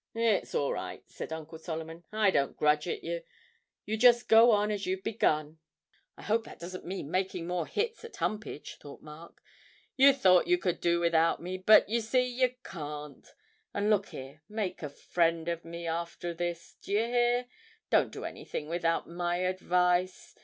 'It's 0.15 0.55
all 0.55 0.73
right,' 0.73 1.07
said 1.07 1.31
Uncle 1.31 1.59
Solomon; 1.59 2.03
'I 2.11 2.31
don't 2.31 2.57
grudge 2.57 2.87
it 2.87 3.03
yer. 3.03 3.21
You 3.85 3.97
just 3.97 4.27
go 4.27 4.49
on 4.49 4.71
as 4.71 4.87
you've 4.87 5.03
begun.' 5.03 5.59
('I 6.17 6.23
hope 6.23 6.43
that 6.45 6.57
doesn't 6.57 6.87
mean 6.87 7.11
"making 7.11 7.45
more 7.45 7.67
hits 7.67 8.03
at 8.03 8.15
Humpage,"' 8.15 8.77
thought 8.79 9.03
Mark.) 9.03 9.43
'You 9.95 10.11
thought 10.11 10.47
you 10.47 10.57
could 10.57 10.81
do 10.81 10.99
without 10.99 11.39
me, 11.39 11.59
but 11.59 11.87
you 11.87 12.01
see 12.01 12.25
you 12.25 12.49
can't; 12.63 13.27
and 13.75 13.91
look 13.91 14.07
here, 14.07 14.41
make 14.49 14.81
a 14.81 14.89
friend 14.89 15.47
of 15.47 15.63
me 15.63 15.85
after 15.85 16.33
this, 16.33 16.73
d'ye 16.81 17.05
hear? 17.05 17.45
Don't 17.91 18.11
do 18.11 18.21
nothing 18.21 18.69
without 18.69 19.07
my 19.07 19.35
advice. 19.37 20.35